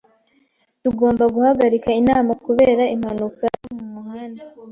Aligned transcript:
Tugomba 0.83 1.23
guhagarika 1.35 1.89
inama 2.01 2.31
kubera 2.45 2.83
impanuka 2.95 3.41
yo 3.55 3.59
mu 3.77 3.85
muhanda. 3.93 4.43